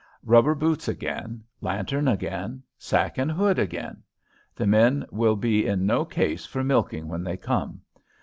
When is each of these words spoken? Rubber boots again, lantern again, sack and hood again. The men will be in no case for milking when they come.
Rubber 0.23 0.55
boots 0.55 0.87
again, 0.87 1.43
lantern 1.61 2.07
again, 2.07 2.63
sack 2.75 3.19
and 3.19 3.31
hood 3.31 3.59
again. 3.59 4.01
The 4.55 4.65
men 4.65 5.05
will 5.11 5.35
be 5.35 5.67
in 5.67 5.85
no 5.85 6.05
case 6.05 6.43
for 6.43 6.63
milking 6.63 7.07
when 7.07 7.23
they 7.23 7.37
come. 7.37 7.81